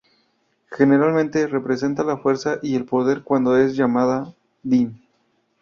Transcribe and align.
Generalmente 0.71 1.45
representa 1.45 2.03
la 2.03 2.17
fuerza 2.17 2.57
y 2.63 2.75
el 2.75 2.85
poder 2.85 3.21
cuando 3.21 3.55
es 3.55 3.75
llamada 3.75 4.33
"Din". 4.63 4.99